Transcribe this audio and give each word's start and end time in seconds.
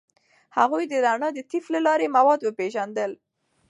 هغوی 0.57 0.83
د 0.87 0.93
رڼا 1.05 1.29
د 1.33 1.39
طیف 1.51 1.65
له 1.75 1.79
لارې 1.87 2.07
مواد 2.17 2.39
وپیژندل. 2.43 3.11